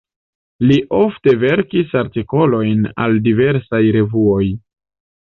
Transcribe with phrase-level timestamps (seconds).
[0.71, 4.45] Li ofte verkis artikolojn al diversaj revuoj.